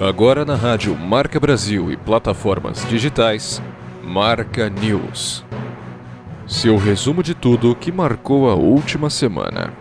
[0.00, 3.60] Agora na rádio Marca Brasil e plataformas digitais,
[4.02, 5.44] Marca News.
[6.46, 9.72] Seu resumo de tudo que marcou a última semana.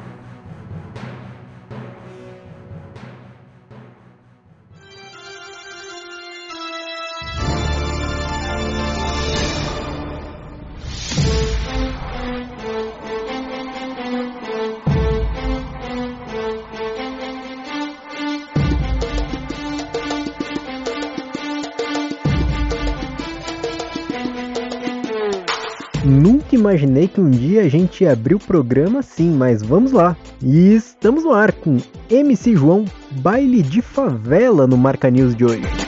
[27.59, 30.15] A gente ia abrir o programa assim, mas vamos lá.
[30.41, 31.77] E estamos no ar com
[32.09, 35.87] MC João, baile de favela no Marca News de hoje.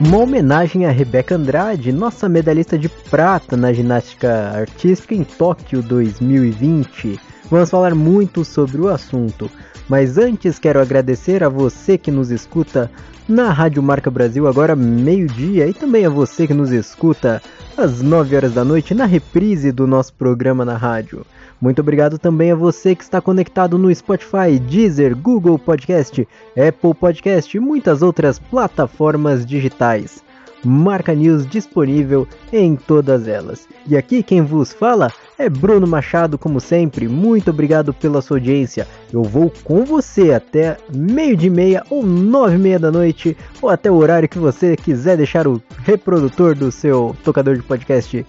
[0.00, 7.18] Uma homenagem a Rebeca Andrade, nossa medalhista de prata na ginástica artística em Tóquio 2020.
[7.50, 9.50] Vamos falar muito sobre o assunto,
[9.88, 12.90] mas antes quero agradecer a você que nos escuta
[13.28, 17.42] na Rádio Marca Brasil, agora meio-dia, e também a você que nos escuta
[17.76, 21.24] às 9 horas da noite na reprise do nosso programa na rádio.
[21.60, 27.56] Muito obrigado também a você que está conectado no Spotify, Deezer, Google Podcast, Apple Podcast
[27.56, 30.23] e muitas outras plataformas digitais.
[30.64, 33.68] Marca News disponível em todas elas.
[33.86, 37.08] E aqui quem vos fala é Bruno Machado, como sempre.
[37.08, 38.86] Muito obrigado pela sua audiência.
[39.12, 43.68] Eu vou com você até meio de meia ou nove e meia da noite, ou
[43.68, 48.24] até o horário que você quiser deixar o reprodutor do seu tocador de podcast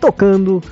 [0.00, 0.62] tocando,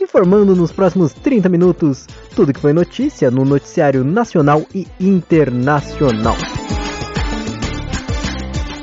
[0.00, 6.36] informando nos próximos 30 minutos tudo que foi notícia no noticiário nacional e internacional.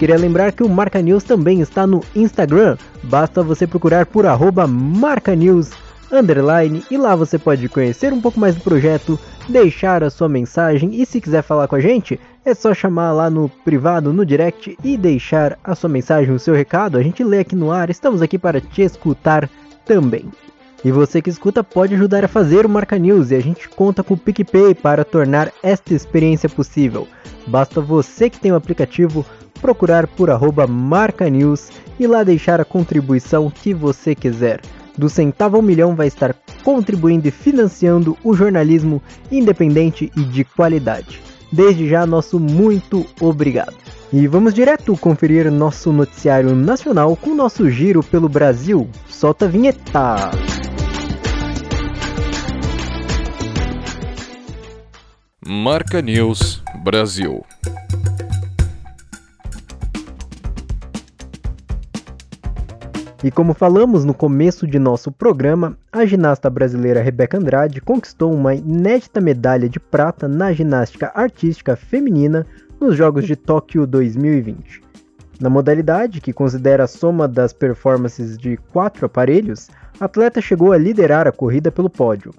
[0.04, 2.76] Queria lembrar que o Marca News também está no Instagram.
[3.04, 5.72] Basta você procurar por arroba Marca News
[6.12, 10.94] underline e lá você pode conhecer um pouco mais do projeto, deixar a sua mensagem
[11.02, 14.78] e se quiser falar com a gente, é só chamar lá no privado, no direct
[14.84, 16.98] e deixar a sua mensagem, o seu recado.
[16.98, 19.50] A gente lê aqui no ar, estamos aqui para te escutar
[19.86, 20.26] também.
[20.84, 24.04] E você que escuta pode ajudar a fazer o Marca News e a gente conta
[24.04, 27.08] com o PicPay para tornar esta experiência possível.
[27.48, 29.26] Basta você que tem o aplicativo
[29.64, 34.60] procurar por arroba Marca News e lá deixar a contribuição que você quiser.
[34.98, 36.36] Do centavo ao milhão vai estar
[36.66, 39.02] contribuindo e financiando o jornalismo
[39.32, 41.22] independente e de qualidade.
[41.50, 43.74] Desde já, nosso muito obrigado.
[44.12, 48.90] E vamos direto conferir nosso noticiário nacional com nosso giro pelo Brasil.
[49.08, 50.32] Solta a vinheta!
[55.46, 57.46] Marca News Brasil.
[63.24, 68.54] E como falamos no começo de nosso programa, a ginasta brasileira Rebeca Andrade conquistou uma
[68.54, 72.46] inédita medalha de prata na ginástica artística feminina
[72.82, 74.82] nos Jogos de Tóquio 2020.
[75.40, 79.70] Na modalidade, que considera a soma das performances de quatro aparelhos,
[80.02, 82.34] a atleta chegou a liderar a corrida pelo pódio.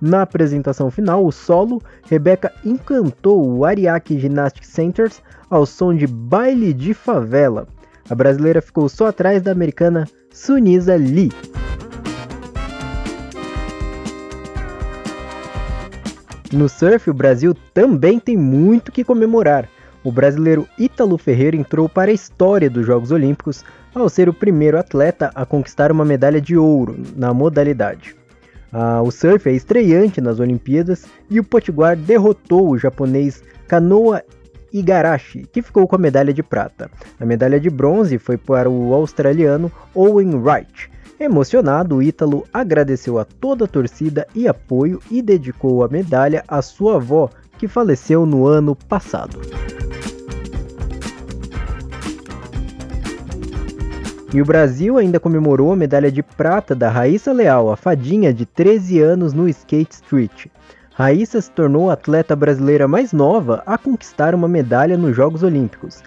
[0.00, 1.80] Na apresentação final, o solo,
[2.10, 7.68] Rebeca encantou o Ariake Gymnastic Centers ao som de Baile de Favela.
[8.08, 11.32] A brasileira ficou só atrás da americana Sunisa Lee.
[16.52, 19.68] No surf, o Brasil também tem muito que comemorar.
[20.04, 24.78] O brasileiro Ítalo Ferreira entrou para a história dos Jogos Olímpicos ao ser o primeiro
[24.78, 28.14] atleta a conquistar uma medalha de ouro na modalidade.
[28.70, 34.22] Ah, o surf é estreante nas Olimpíadas e o Potiguar derrotou o japonês Kanoa
[34.74, 36.90] Igarashi, que ficou com a medalha de prata.
[37.20, 40.90] A medalha de bronze foi para o australiano Owen Wright.
[41.18, 46.96] Emocionado, Ítalo agradeceu a toda a torcida e apoio e dedicou a medalha à sua
[46.96, 49.40] avó, que faleceu no ano passado.
[54.34, 58.44] E o Brasil ainda comemorou a medalha de prata da Raíssa Leal, a fadinha de
[58.44, 60.46] 13 anos no Skate Street.
[60.96, 66.00] Raíssa se tornou a atleta brasileira mais nova a conquistar uma medalha nos Jogos Olímpicos.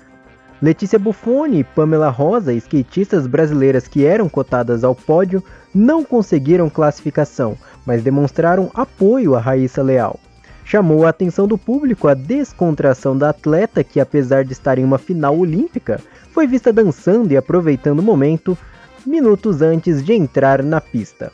[0.61, 5.43] Letícia Buffoni e Pamela Rosa, skatistas brasileiras que eram cotadas ao pódio,
[5.75, 10.17] não conseguiram classificação, mas demonstraram apoio a Raíssa Leal.
[10.63, 14.97] Chamou a atenção do público a descontração da atleta que, apesar de estar em uma
[14.97, 15.99] final olímpica,
[16.31, 18.57] foi vista dançando e aproveitando o momento
[19.05, 21.29] minutos antes de entrar na pista.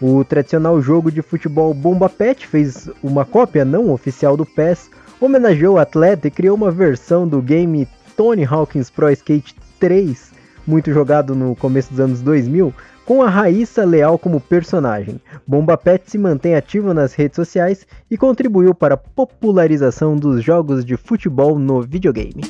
[0.00, 4.90] O tradicional jogo de futebol Bomba Pet fez uma cópia não oficial do PES,
[5.20, 10.92] homenageou o atleta e criou uma versão do game Tony Hawkins Pro Skate 3 muito
[10.92, 15.20] jogado no começo dos anos 2000, com a Raíssa Leal como personagem.
[15.46, 20.84] Bomba Pet se mantém ativo nas redes sociais e contribuiu para a popularização dos jogos
[20.84, 22.42] de futebol no videogame.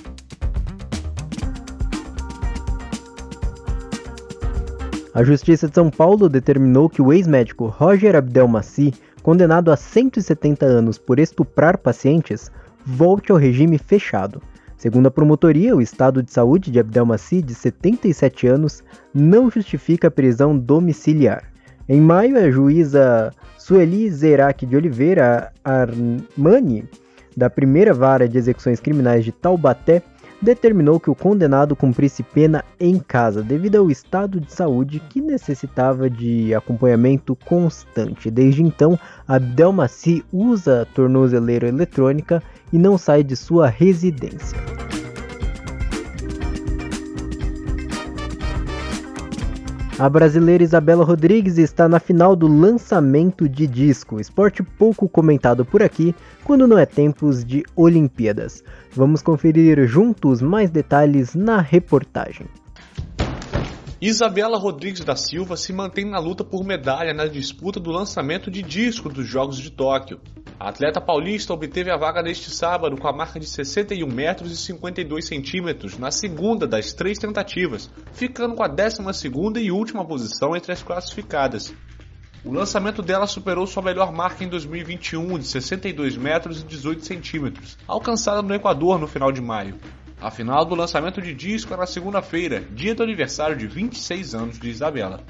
[5.16, 8.92] A Justiça de São Paulo determinou que o ex-médico Roger Abdelmaci,
[9.22, 12.50] condenado a 170 anos por estuprar pacientes,
[12.84, 14.42] volte ao regime fechado.
[14.76, 18.84] Segundo a promotoria, o estado de saúde de Abdelmaci, de 77 anos,
[19.14, 21.44] não justifica a prisão domiciliar.
[21.88, 26.86] Em maio, a juíza Sueli Zerac de Oliveira Armani,
[27.34, 30.02] da primeira vara de execuções criminais de Taubaté,
[30.40, 36.08] determinou que o condenado cumprisse pena em casa, devido ao estado de saúde que necessitava
[36.08, 38.30] de acompanhamento constante.
[38.30, 42.42] Desde então, Abdelmaci usa a tornozeleira eletrônica
[42.72, 44.85] e não sai de sua residência.
[49.98, 55.82] A brasileira Isabela Rodrigues está na final do lançamento de disco, esporte pouco comentado por
[55.82, 56.14] aqui
[56.44, 58.62] quando não é tempos de Olimpíadas.
[58.92, 62.46] Vamos conferir juntos mais detalhes na reportagem.
[63.98, 68.60] Isabela Rodrigues da Silva se mantém na luta por medalha na disputa do lançamento de
[68.60, 70.20] disco dos Jogos de Tóquio.
[70.58, 74.56] A atleta paulista obteve a vaga neste sábado com a marca de 61 metros e
[74.56, 79.28] 52 centímetros na segunda das três tentativas, ficando com a 12
[79.60, 81.74] e última posição entre as classificadas.
[82.42, 87.76] O lançamento dela superou sua melhor marca em 2021 de 62 metros e 18 centímetros,
[87.86, 89.78] alcançada no Equador no final de maio.
[90.18, 94.70] A final do lançamento de disco era segunda-feira, dia do aniversário de 26 anos de
[94.70, 95.20] Isabela.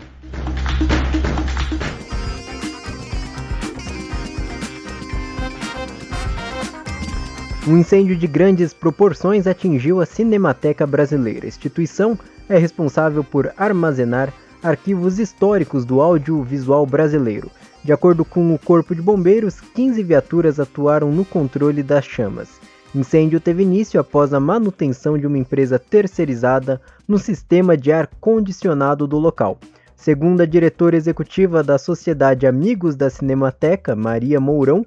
[7.66, 11.46] Um incêndio de grandes proporções atingiu a Cinemateca Brasileira.
[11.46, 12.16] A instituição
[12.48, 14.32] é responsável por armazenar
[14.62, 17.50] arquivos históricos do audiovisual brasileiro.
[17.82, 22.48] De acordo com o Corpo de Bombeiros, 15 viaturas atuaram no controle das chamas.
[22.94, 29.08] Incêndio teve início após a manutenção de uma empresa terceirizada no sistema de ar condicionado
[29.08, 29.58] do local.
[29.96, 34.86] Segundo a diretora executiva da Sociedade Amigos da Cinemateca, Maria Mourão,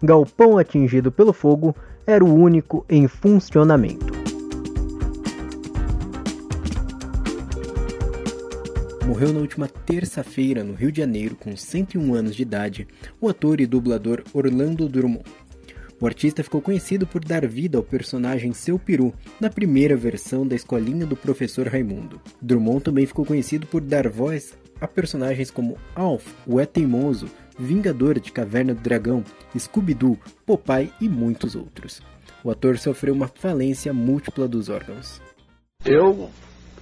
[0.00, 1.74] galpão atingido pelo fogo
[2.10, 4.10] era o único em funcionamento.
[9.06, 12.86] Morreu na última terça-feira no Rio de Janeiro, com 101 anos de idade,
[13.20, 15.24] o ator e dublador Orlando Drummond.
[16.00, 20.56] O artista ficou conhecido por dar vida ao personagem Seu Peru na primeira versão da
[20.56, 22.20] Escolinha do Professor Raimundo.
[22.40, 27.26] Drummond também ficou conhecido por dar voz a personagens como Alf, o É Teimoso,
[27.60, 29.22] Vingador de Caverna do Dragão,
[29.56, 32.00] Scooby-Doo, Popeye e muitos outros.
[32.42, 35.20] O ator sofreu uma falência múltipla dos órgãos.
[35.84, 36.30] Eu,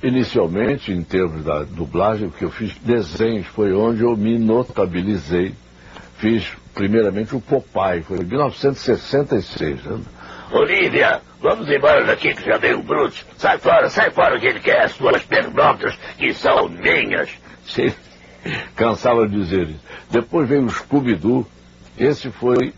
[0.01, 5.53] inicialmente, em termos da dublagem, o que eu fiz desenhos foi onde eu me notabilizei.
[6.19, 9.83] Fiz primeiramente o Popeye, foi em 1966.
[9.83, 10.01] Né?
[10.53, 13.25] Olívia, vamos embora daqui que já veio o Bruce.
[13.37, 17.31] Sai fora, sai fora que ele quer as suas pernotas, que são minhas.
[17.65, 17.93] Sim,
[18.75, 19.85] cansava de dizer isso.
[20.11, 21.47] Depois veio o Scooby-Doo.
[21.99, 22.73] Esse foi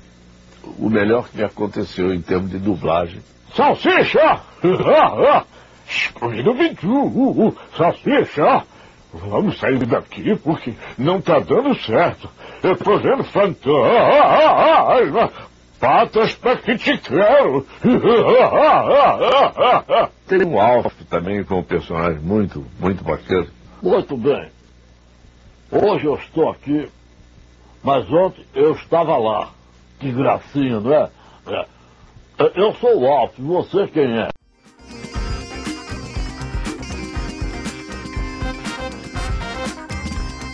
[0.79, 3.21] o melhor que me aconteceu em termos de dublagem.
[3.55, 4.41] Salsicha!
[5.89, 8.65] Scooby-Doo, salsicha!
[9.13, 12.31] Vamos sair daqui porque não está dando certo.
[12.63, 15.33] Eu tô vendo fantasma.
[15.81, 17.67] Patas para quero.
[20.29, 23.47] Tem um Alf também com um personagem muito, muito bacana.
[23.83, 24.51] Muito bem.
[25.73, 26.89] Hoje eu estou aqui,
[27.81, 29.53] mas ontem eu estava lá.
[30.01, 31.09] Que gracinha, não é?
[31.47, 31.67] é.
[32.57, 34.29] Eu sou o Alf, você quem é?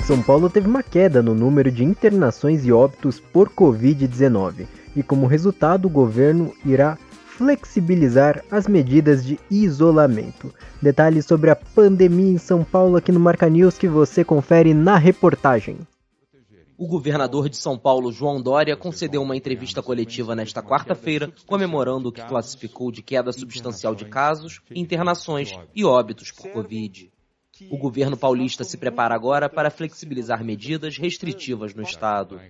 [0.05, 5.27] São Paulo teve uma queda no número de internações e óbitos por Covid-19 e, como
[5.27, 6.99] resultado, o governo irá
[7.37, 10.53] flexibilizar as medidas de isolamento.
[10.81, 14.97] Detalhes sobre a pandemia em São Paulo aqui no Marca News que você confere na
[14.97, 15.79] reportagem.
[16.79, 22.13] O governador de São Paulo, João Dória, concedeu uma entrevista coletiva nesta quarta-feira, comemorando o
[22.13, 27.11] que classificou de queda substancial de casos, internações e óbitos por Covid.
[27.71, 32.41] O governo paulista se prepara agora para flexibilizar medidas restritivas no estado.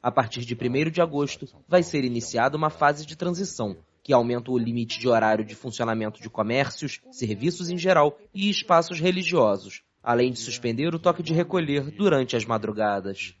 [0.00, 4.50] A partir de 1 de agosto, vai ser iniciada uma fase de transição, que aumenta
[4.50, 10.32] o limite de horário de funcionamento de comércios, serviços em geral e espaços religiosos, além
[10.32, 13.34] de suspender o toque de recolher durante as madrugadas.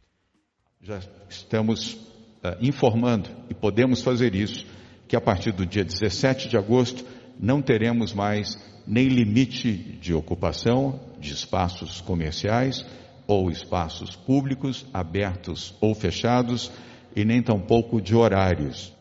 [0.80, 4.66] Já estamos uh, informando, e podemos fazer isso,
[5.08, 7.04] que a partir do dia 17 de agosto
[7.38, 12.84] não teremos mais nem limite de ocupação de espaços comerciais
[13.26, 16.70] ou espaços públicos, abertos ou fechados,
[17.14, 18.92] e nem tampouco de horários.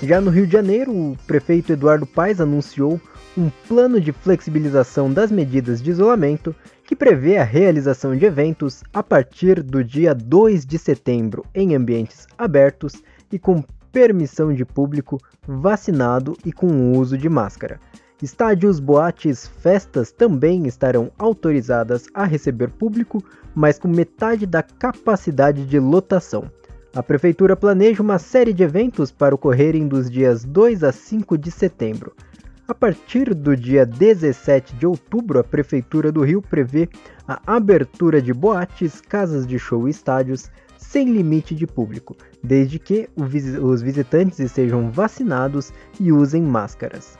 [0.01, 2.99] Já no Rio de Janeiro, o prefeito Eduardo Paes anunciou
[3.37, 9.01] um plano de flexibilização das medidas de isolamento que prevê a realização de eventos a
[9.01, 12.93] partir do dia 2 de setembro em ambientes abertos
[13.31, 17.79] e com permissão de público vacinado e com uso de máscara.
[18.21, 23.23] Estádios, boates, festas também estarão autorizadas a receber público,
[23.55, 26.49] mas com metade da capacidade de lotação.
[26.95, 31.49] A prefeitura planeja uma série de eventos para ocorrerem dos dias 2 a 5 de
[31.49, 32.13] setembro.
[32.65, 36.87] A partir do dia 17 de outubro, a Prefeitura do Rio prevê
[37.27, 43.09] a abertura de boates, casas de show e estádios sem limite de público, desde que
[43.61, 47.17] os visitantes estejam vacinados e usem máscaras.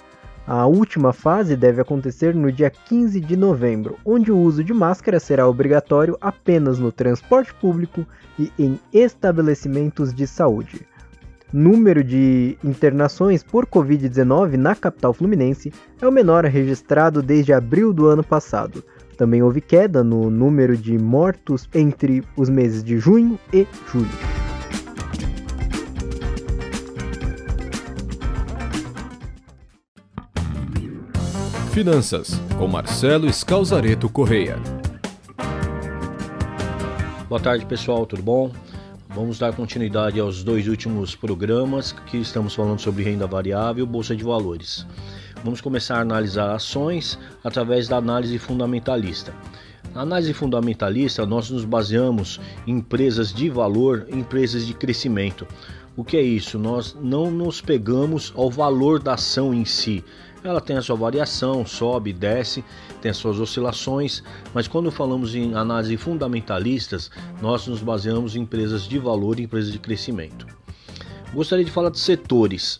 [0.48, 5.20] A última fase deve acontecer no dia 15 de novembro, onde o uso de máscara
[5.20, 8.08] será obrigatório apenas no transporte público
[8.40, 10.88] e em estabelecimentos de saúde
[11.54, 18.08] número de internações por Covid-19 na capital fluminense é o menor registrado desde abril do
[18.08, 18.84] ano passado.
[19.16, 24.10] Também houve queda no número de mortos entre os meses de junho e julho.
[31.72, 34.58] Finanças, com Marcelo Scalzareto Correia.
[37.28, 38.52] Boa tarde, pessoal, tudo bom?
[39.16, 44.24] Vamos dar continuidade aos dois últimos programas que estamos falando sobre renda variável, bolsa de
[44.24, 44.88] valores.
[45.44, 49.32] Vamos começar a analisar ações através da análise fundamentalista.
[49.94, 55.46] Na análise fundamentalista, nós nos baseamos em empresas de valor, empresas de crescimento.
[55.96, 56.58] O que é isso?
[56.58, 60.04] Nós não nos pegamos ao valor da ação em si,
[60.44, 62.66] ela tem a sua variação, sobe, desce,
[63.02, 64.22] tem as suas oscilações,
[64.54, 67.10] mas quando falamos em análise fundamentalistas,
[67.42, 70.46] nós nos baseamos em empresas de valor e empresas de crescimento.
[71.34, 72.78] Gostaria de falar de setores.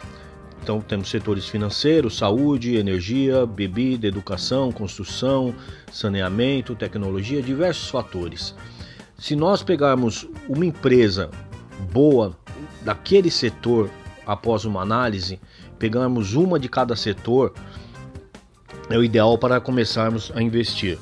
[0.62, 5.54] Então temos setores financeiros, saúde, energia, bebida, educação, construção,
[5.92, 8.56] saneamento, tecnologia, diversos fatores.
[9.18, 11.30] Se nós pegarmos uma empresa
[11.92, 12.38] boa
[12.82, 13.90] daquele setor
[14.26, 15.40] após uma análise,
[15.78, 17.54] pegarmos uma de cada setor,
[18.90, 20.98] é o ideal para começarmos a investir.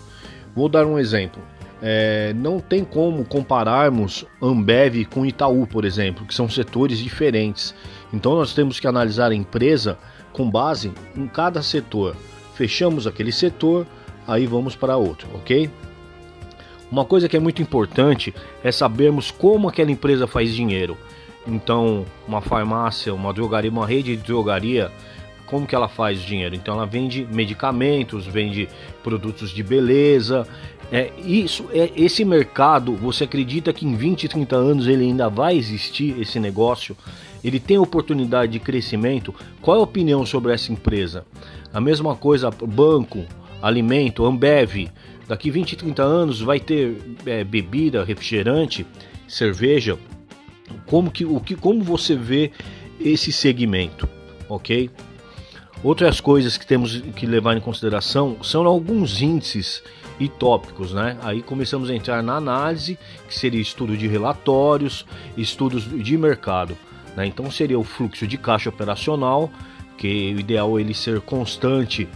[0.55, 1.41] Vou dar um exemplo.
[1.81, 7.73] É, não tem como compararmos Ambev com Itaú, por exemplo, que são setores diferentes.
[8.13, 9.97] Então nós temos que analisar a empresa
[10.31, 12.15] com base em cada setor.
[12.53, 13.87] Fechamos aquele setor,
[14.27, 15.71] aí vamos para outro, ok?
[16.91, 20.97] Uma coisa que é muito importante é sabermos como aquela empresa faz dinheiro.
[21.47, 24.91] Então, uma farmácia, uma drogaria, uma rede de drogaria,
[25.45, 26.55] como que ela faz dinheiro?
[26.55, 28.69] Então, ela vende medicamentos, vende
[29.03, 30.47] produtos de beleza.
[30.91, 35.57] É, isso, é, esse mercado, você acredita que em 20, 30 anos ele ainda vai
[35.57, 36.95] existir esse negócio?
[37.43, 39.33] Ele tem oportunidade de crescimento?
[39.61, 41.25] Qual é a opinião sobre essa empresa?
[41.73, 43.25] A mesma coisa, banco,
[43.61, 44.89] alimento, Ambev.
[45.27, 48.85] Daqui 20, 30 anos vai ter é, bebida, refrigerante,
[49.27, 49.97] cerveja
[50.85, 52.51] como que o que como você vê
[52.99, 54.07] esse segmento,
[54.47, 54.89] ok?
[55.83, 59.81] Outras coisas que temos que levar em consideração são alguns índices
[60.19, 61.17] e tópicos, né?
[61.23, 66.77] Aí começamos a entrar na análise, que seria estudo de relatórios, estudos de mercado.
[67.15, 67.25] Né?
[67.25, 69.49] Então seria o fluxo de caixa operacional,
[69.97, 72.07] que o ideal é ele ser constante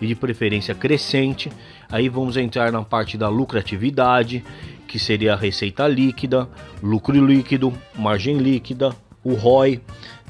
[0.00, 1.50] e de preferência crescente.
[1.90, 4.44] Aí vamos entrar na parte da lucratividade,
[4.86, 6.48] que seria a receita líquida,
[6.82, 9.80] lucro líquido, margem líquida, o ROI.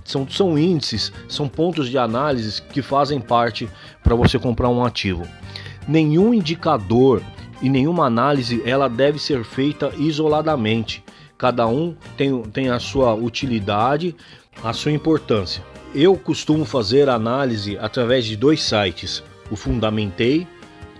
[0.05, 3.69] São, são índices, são pontos de análise que fazem parte
[4.03, 5.27] para você comprar um ativo.
[5.89, 7.23] Nenhum indicador
[7.63, 11.03] e nenhuma análise ela deve ser feita isoladamente.
[11.39, 14.15] Cada um tem, tem a sua utilidade,
[14.63, 15.65] a sua importância.
[15.95, 20.47] Eu costumo fazer análise através de dois sites: o Fundamentei,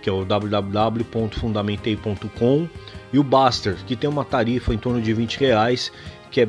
[0.01, 2.67] que é o www.fundamentei.com,
[3.15, 5.89] e o Baster, que tem uma tarifa em torno de 20 reais,
[6.29, 6.47] que é, é.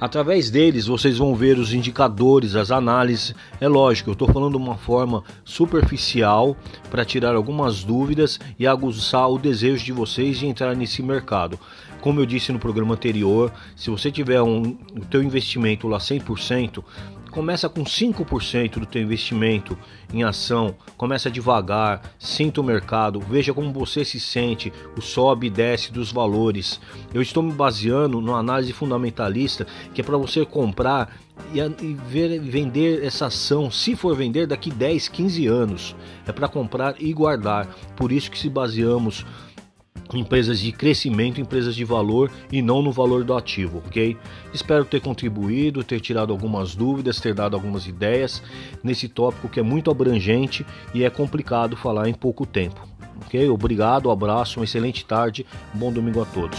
[0.00, 3.34] Através deles vocês vão ver os indicadores, as análises.
[3.60, 6.56] É lógico, eu estou falando de uma forma superficial
[6.88, 11.58] para tirar algumas dúvidas e aguçar o desejo de vocês de entrar nesse mercado.
[12.00, 16.84] Como eu disse no programa anterior, se você tiver um, o teu investimento lá 100%,
[17.30, 19.78] começa com 5% do teu investimento
[20.12, 25.50] em ação, começa devagar, sinta o mercado, veja como você se sente, o sobe e
[25.50, 26.80] desce dos valores.
[27.14, 31.16] Eu estou me baseando numa análise fundamentalista que é para você comprar
[31.54, 35.96] e, ver, vender essa ação, se for vender daqui 10, 15 anos.
[36.26, 37.66] É para comprar e guardar.
[37.96, 39.24] Por isso que se baseamos
[40.14, 44.16] empresas de crescimento, empresas de valor e não no valor do ativo, ok?
[44.52, 48.42] Espero ter contribuído, ter tirado algumas dúvidas, ter dado algumas ideias
[48.82, 52.80] nesse tópico que é muito abrangente e é complicado falar em pouco tempo,
[53.24, 53.48] ok?
[53.48, 56.58] Obrigado, abraço, uma excelente tarde, bom domingo a todos.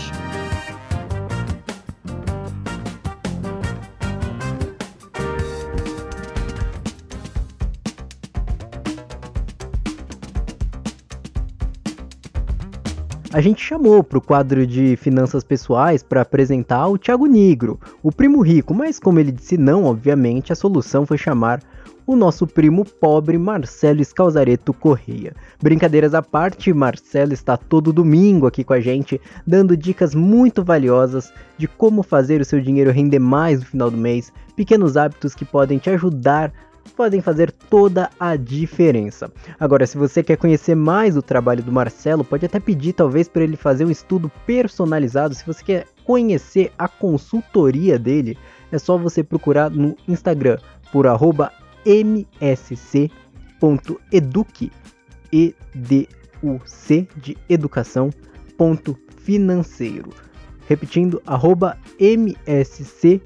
[13.34, 18.12] A gente chamou para o quadro de finanças pessoais para apresentar o Thiago Negro, o
[18.12, 21.62] primo rico, mas como ele disse não, obviamente, a solução foi chamar
[22.06, 25.34] o nosso primo pobre Marcelo Escalzareto Correia.
[25.62, 31.32] Brincadeiras à parte, Marcelo está todo domingo aqui com a gente, dando dicas muito valiosas
[31.58, 35.46] de como fazer o seu dinheiro render mais no final do mês, pequenos hábitos que
[35.46, 36.51] podem te ajudar
[36.92, 39.32] podem fazer toda a diferença.
[39.60, 43.44] Agora, se você quer conhecer mais o trabalho do Marcelo, pode até pedir talvez para
[43.44, 45.34] ele fazer um estudo personalizado.
[45.34, 48.38] Se você quer conhecer a consultoria dele,
[48.72, 50.58] é só você procurar no Instagram
[50.92, 51.06] por
[51.86, 52.32] msc.educ,
[55.32, 58.10] E-D-U-C de educação,
[58.58, 60.10] ponto financeiro.
[60.68, 63.22] Repetindo, arroba msc.educ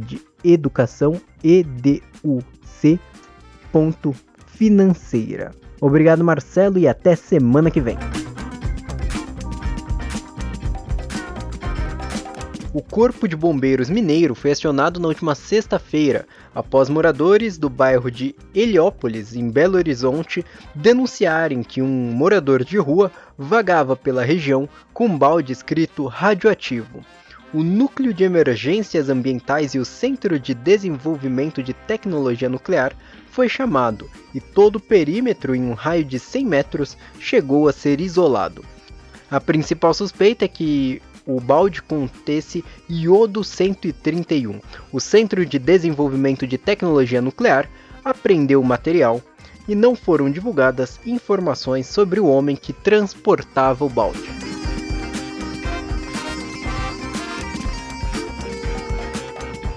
[0.00, 2.44] de educação educ
[3.72, 4.14] ponto
[4.46, 5.52] financeira.
[5.80, 7.96] Obrigado Marcelo e até semana que vem.
[12.72, 16.24] O Corpo de Bombeiros Mineiro foi acionado na última sexta-feira,
[16.54, 23.10] após moradores do bairro de Heliópolis, em Belo Horizonte, denunciarem que um morador de rua
[23.36, 27.04] vagava pela região com um balde escrito radioativo
[27.52, 32.92] o Núcleo de Emergências Ambientais e o Centro de Desenvolvimento de Tecnologia Nuclear
[33.30, 38.00] foi chamado e todo o perímetro em um raio de 100 metros chegou a ser
[38.00, 38.64] isolado.
[39.28, 44.60] A principal suspeita é que o balde contesse iodo 131.
[44.92, 47.68] O Centro de Desenvolvimento de Tecnologia Nuclear
[48.04, 49.20] apreendeu o material
[49.68, 54.59] e não foram divulgadas informações sobre o homem que transportava o balde.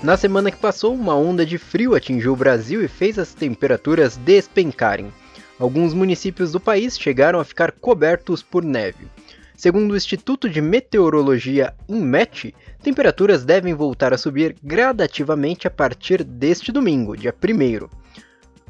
[0.03, 4.17] Na semana que passou, uma onda de frio atingiu o Brasil e fez as temperaturas
[4.17, 5.13] despencarem.
[5.57, 9.07] Alguns municípios do país chegaram a ficar cobertos por neve.
[9.55, 16.69] Segundo o Instituto de Meteorologia INMET, temperaturas devem voltar a subir gradativamente a partir deste
[16.69, 17.87] domingo, dia 1.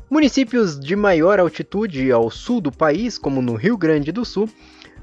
[0.07, 4.47] Municípios de maior altitude ao sul do país, como no Rio Grande do Sul,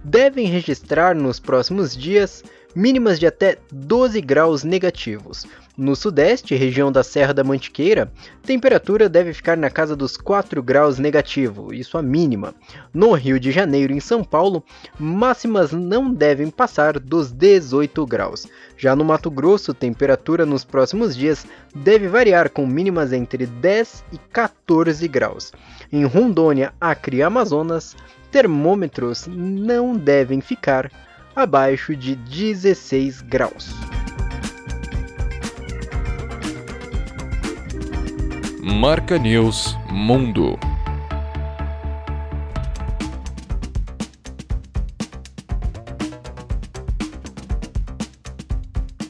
[0.04, 5.46] devem registrar nos próximos dias mínimas de até 12 graus negativos.
[5.76, 10.98] No sudeste, região da Serra da Mantiqueira, temperatura deve ficar na casa dos 4 graus
[10.98, 12.54] negativo, isso a mínima.
[12.92, 14.62] No Rio de Janeiro e em São Paulo,
[14.98, 18.46] máximas não devem passar dos 18 graus.
[18.76, 24.18] Já no Mato Grosso, temperatura nos próximos dias deve variar com mínimas entre 10 e
[24.18, 25.52] 14 graus.
[25.90, 27.96] Em Rondônia, Acre e Amazonas,
[28.30, 30.90] termômetros não devem ficar
[31.34, 33.70] abaixo de 16 graus.
[38.62, 40.58] Marca News Mundo.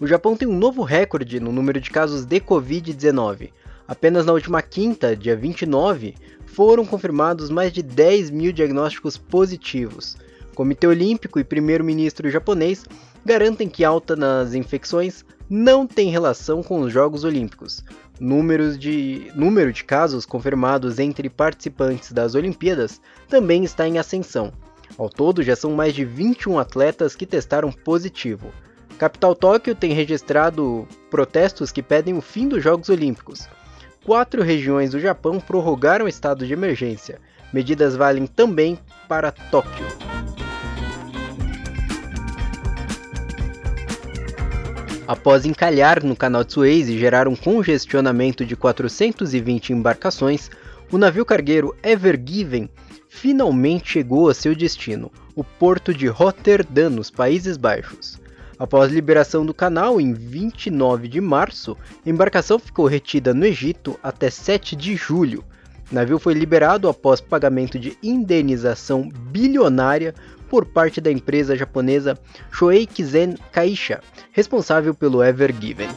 [0.00, 3.50] O Japão tem um novo recorde no número de casos de Covid-19.
[3.86, 6.14] Apenas na última quinta, dia 29,
[6.46, 10.16] foram confirmados mais de 10 mil diagnósticos positivos.
[10.60, 12.84] Comitê Olímpico e primeiro-ministro japonês
[13.24, 17.82] garantem que alta nas infecções não tem relação com os Jogos Olímpicos.
[18.20, 24.52] Números de, número de casos confirmados entre participantes das Olimpíadas também está em ascensão.
[24.98, 28.52] Ao todo, já são mais de 21 atletas que testaram positivo.
[28.98, 33.48] Capital Tóquio tem registrado protestos que pedem o fim dos Jogos Olímpicos.
[34.04, 37.18] Quatro regiões do Japão prorrogaram o estado de emergência.
[37.50, 39.86] Medidas valem também para Tóquio.
[45.10, 50.48] Após encalhar no canal de Suez e gerar um congestionamento de 420 embarcações,
[50.88, 52.70] o navio cargueiro Ever Given
[53.08, 58.20] finalmente chegou a seu destino, o porto de Rotterdam, nos Países Baixos.
[58.56, 64.30] Após liberação do canal em 29 de março, a embarcação ficou retida no Egito até
[64.30, 65.42] 7 de julho.
[65.90, 70.14] O navio foi liberado após pagamento de indenização bilionária
[70.50, 72.18] por parte da empresa japonesa
[72.50, 74.00] Shoei Kizen Kaisha,
[74.32, 75.88] responsável pelo Ever Given.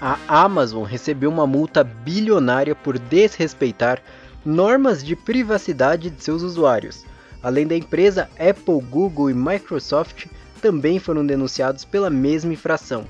[0.00, 4.00] A Amazon recebeu uma multa bilionária por desrespeitar
[4.44, 7.04] normas de privacidade de seus usuários.
[7.42, 10.26] Além da empresa, Apple, Google e Microsoft
[10.60, 13.06] também foram denunciados pela mesma infração.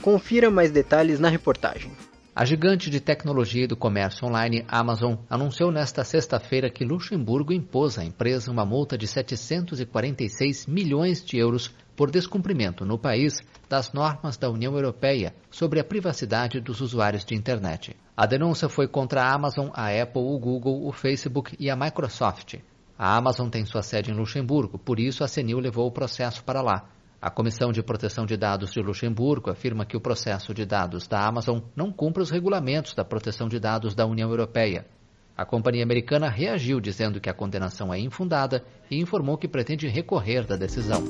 [0.00, 1.92] Confira mais detalhes na reportagem.
[2.32, 7.98] A gigante de tecnologia e do comércio online Amazon anunciou nesta sexta-feira que Luxemburgo impôs
[7.98, 14.36] à empresa uma multa de 746 milhões de euros por descumprimento no país das normas
[14.36, 17.96] da União Europeia sobre a privacidade dos usuários de internet.
[18.16, 22.54] A denúncia foi contra a Amazon, a Apple, o Google, o Facebook e a Microsoft.
[22.96, 26.62] A Amazon tem sua sede em Luxemburgo, por isso a CNIL levou o processo para
[26.62, 26.88] lá.
[27.22, 31.22] A Comissão de Proteção de Dados de Luxemburgo afirma que o processo de dados da
[31.22, 34.86] Amazon não cumpre os regulamentos da proteção de dados da União Europeia.
[35.36, 40.46] A companhia americana reagiu dizendo que a condenação é infundada e informou que pretende recorrer
[40.46, 41.04] da decisão.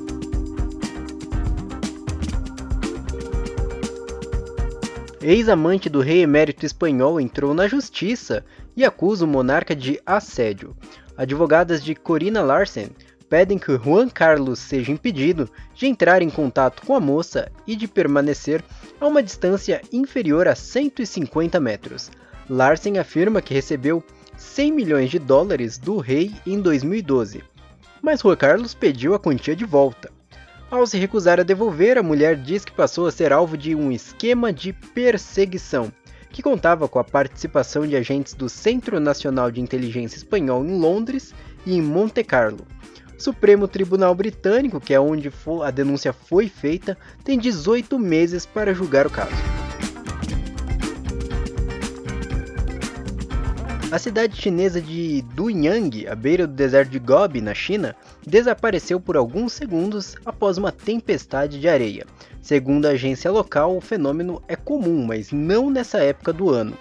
[5.23, 8.45] Ex-amante do rei emérito espanhol entrou na justiça
[8.77, 10.75] e acusa o monarca de assédio.
[11.17, 12.89] Advogadas de Corina Larsen
[13.31, 17.87] pedem que Juan Carlos seja impedido de entrar em contato com a moça e de
[17.87, 18.63] permanecer
[19.01, 22.11] a uma distância inferior a 150 metros.
[22.49, 24.03] Larsen afirma que recebeu
[24.37, 27.45] 100 milhões de dólares do rei em 2012,
[28.03, 30.11] mas Juan Carlos pediu a quantia de volta.
[30.69, 33.93] Ao se recusar a devolver, a mulher diz que passou a ser alvo de um
[33.93, 35.93] esquema de perseguição,
[36.31, 41.35] que contava com a participação de agentes do Centro Nacional de Inteligência Espanhol em Londres
[41.67, 42.67] e em Monte Carlo.
[43.21, 45.31] Supremo Tribunal Britânico, que é onde
[45.63, 49.31] a denúncia foi feita, tem 18 meses para julgar o caso.
[53.93, 57.95] A cidade chinesa de Dunyang, à beira do deserto de Gobi, na China,
[58.27, 62.07] desapareceu por alguns segundos após uma tempestade de areia.
[62.41, 66.79] Segundo a agência local, o fenômeno é comum, mas não nessa época do ano.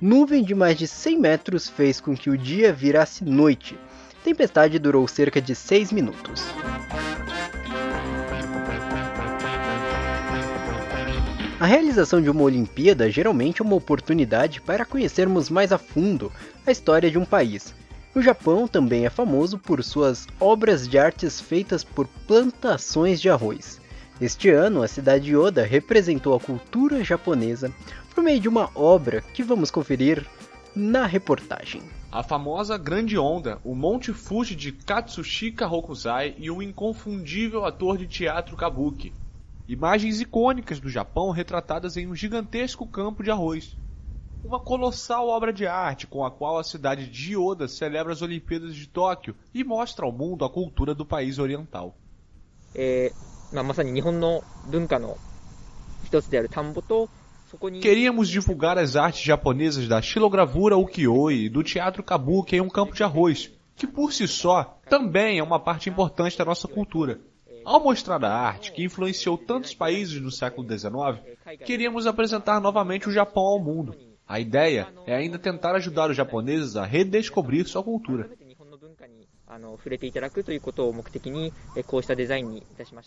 [0.00, 3.76] Nuvem de mais de 100 metros fez com que o dia virasse noite,
[4.24, 6.44] tempestade durou cerca de 6 minutos.
[11.60, 16.32] A realização de uma Olimpíada geralmente é uma oportunidade para conhecermos mais a fundo
[16.64, 17.74] a história de um país.
[18.14, 23.80] O Japão também é famoso por suas obras de artes feitas por plantações de arroz.
[24.20, 27.72] Este ano, a cidade de Oda representou a cultura japonesa
[28.14, 30.24] por meio de uma obra que vamos conferir
[30.74, 31.82] na reportagem
[32.17, 38.07] A famosa Grande Onda, o Monte Fuji de Katsushika Hokusai e o inconfundível ator de
[38.07, 39.13] teatro Kabuki.
[39.67, 43.75] Imagens icônicas do Japão retratadas em um gigantesco campo de arroz.
[44.43, 48.75] Uma colossal obra de arte com a qual a cidade de Oda celebra as Olimpíadas
[48.75, 51.95] de Tóquio e mostra ao mundo a cultura do país oriental.
[52.75, 53.11] É,
[53.61, 55.15] まさに日本の文化の
[56.03, 57.07] 一つである田んぼと
[57.80, 62.94] Queríamos divulgar as artes japonesas da xilogravura ukiyo-e e do teatro kabuki em um campo
[62.94, 67.20] de arroz, que por si só também é uma parte importante da nossa cultura.
[67.64, 71.22] Ao mostrar a arte que influenciou tantos países no século XIX,
[71.64, 73.94] queríamos apresentar novamente o Japão ao mundo.
[74.26, 78.30] A ideia é ainda tentar ajudar os japoneses a redescobrir sua cultura.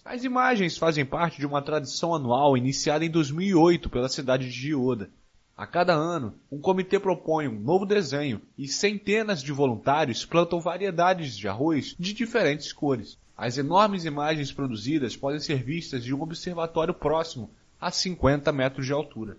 [0.05, 5.09] As imagens fazem parte de uma tradição anual iniciada em 2008 pela cidade de Gioda.
[5.55, 11.37] A cada ano, um comitê propõe um novo desenho e centenas de voluntários plantam variedades
[11.37, 13.17] de arroz de diferentes cores.
[13.37, 18.93] As enormes imagens produzidas podem ser vistas de um observatório próximo, a 50 metros de
[18.93, 19.37] altura.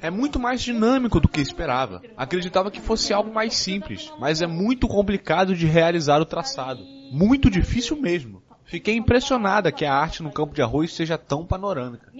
[0.00, 2.00] É muito mais dinâmico do que esperava.
[2.16, 6.84] Acreditava que fosse algo mais simples, mas é muito complicado de realizar o traçado.
[7.10, 8.42] Muito difícil mesmo.
[8.64, 12.12] Fiquei impressionada que a arte no campo de arroz seja tão panorâmica.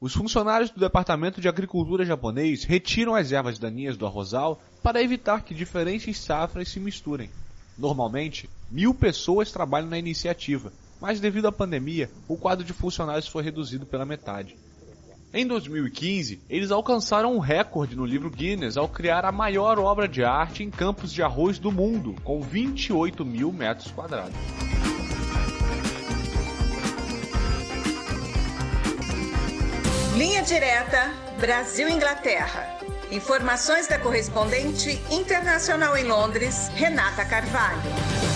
[0.00, 5.42] Os funcionários do Departamento de Agricultura japonês retiram as ervas daninhas do arrozal para evitar
[5.42, 7.28] que diferentes safras se misturem.
[7.76, 13.42] Normalmente, mil pessoas trabalham na iniciativa, mas devido à pandemia, o quadro de funcionários foi
[13.42, 14.56] reduzido pela metade.
[15.32, 20.24] Em 2015, eles alcançaram um recorde no livro Guinness ao criar a maior obra de
[20.24, 24.34] arte em campos de arroz do mundo, com 28 mil metros quadrados.
[30.16, 32.78] Linha direta Brasil-Inglaterra.
[33.12, 38.29] Informações da correspondente internacional em Londres, Renata Carvalho.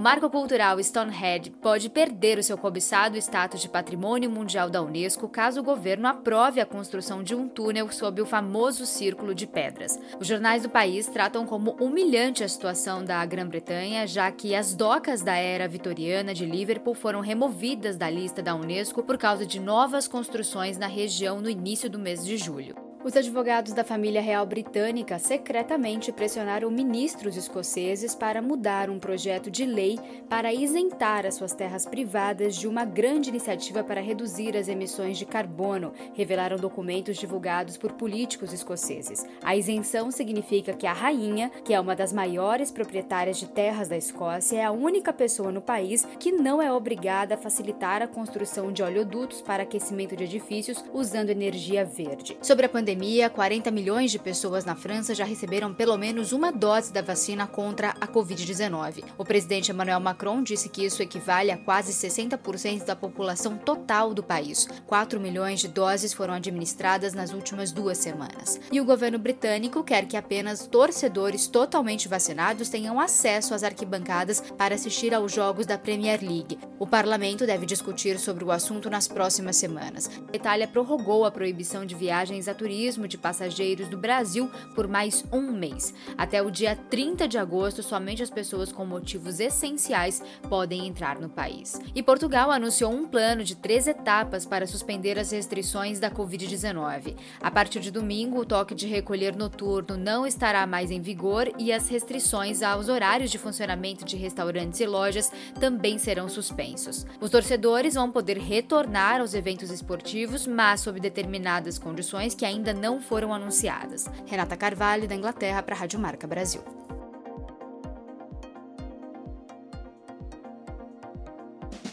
[0.00, 5.60] Marco cultural Stonehenge pode perder o seu cobiçado status de patrimônio mundial da Unesco caso
[5.60, 9.98] o governo aprove a construção de um túnel sob o famoso Círculo de Pedras.
[10.20, 15.22] Os jornais do país tratam como humilhante a situação da Grã-Bretanha, já que as docas
[15.22, 20.06] da era vitoriana de Liverpool foram removidas da lista da Unesco por causa de novas
[20.06, 22.87] construções na região no início do mês de julho.
[23.08, 29.64] Os advogados da família real britânica secretamente pressionaram ministros escoceses para mudar um projeto de
[29.64, 35.16] lei para isentar as suas terras privadas de uma grande iniciativa para reduzir as emissões
[35.16, 39.24] de carbono, revelaram documentos divulgados por políticos escoceses.
[39.42, 43.96] A isenção significa que a rainha, que é uma das maiores proprietárias de terras da
[43.96, 48.70] Escócia, é a única pessoa no país que não é obrigada a facilitar a construção
[48.70, 52.36] de oleodutos para aquecimento de edifícios usando energia verde.
[52.42, 56.50] Sobre a pandemia, pandemia, 40 milhões de pessoas na França já receberam pelo menos uma
[56.50, 59.04] dose da vacina contra a Covid-19.
[59.16, 64.20] O presidente Emmanuel Macron disse que isso equivale a quase 60% da população total do
[64.20, 64.66] país.
[64.84, 68.60] 4 milhões de doses foram administradas nas últimas duas semanas.
[68.72, 74.74] E o governo britânico quer que apenas torcedores totalmente vacinados tenham acesso às arquibancadas para
[74.74, 76.58] assistir aos jogos da Premier League.
[76.80, 80.10] O parlamento deve discutir sobre o assunto nas próximas semanas.
[80.32, 84.86] A Itália prorrogou a proibição de viagens a turistas turismo de passageiros do Brasil por
[84.86, 85.92] mais um mês.
[86.16, 91.28] Até o dia 30 de agosto, somente as pessoas com motivos essenciais podem entrar no
[91.28, 91.80] país.
[91.92, 97.16] E Portugal anunciou um plano de três etapas para suspender as restrições da Covid-19.
[97.40, 101.72] A partir de domingo, o toque de recolher noturno não estará mais em vigor e
[101.72, 107.04] as restrições aos horários de funcionamento de restaurantes e lojas também serão suspensos.
[107.20, 112.74] Os torcedores vão poder retornar aos eventos esportivos, mas sob determinadas condições que ainda ainda
[112.74, 114.06] não foram anunciadas.
[114.26, 116.62] Renata Carvalho, da Inglaterra, para a Rádio Marca Brasil.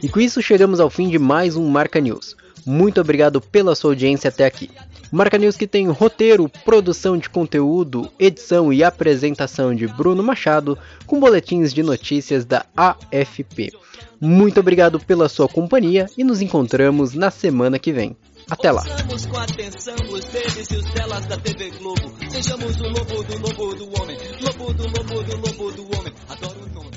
[0.02, 2.36] E com isso chegamos ao fim de mais um Marca News.
[2.65, 4.69] Muito obrigado pela sua audiência até aqui.
[5.12, 11.19] Marca News que tem roteiro, produção de conteúdo, edição e apresentação de Bruno Machado, com
[11.19, 13.74] boletins de notícias da AFP.
[14.21, 18.15] Muito obrigado pela sua companhia e nos encontramos na semana que vem.
[18.47, 18.84] Até lá.
[18.84, 22.13] Com atenção os delícios telas da TV Globo.
[22.29, 26.13] Sejamos o lobo do lobo do homem, lobo do lobo do lobo do homem.
[26.29, 26.90] Adoro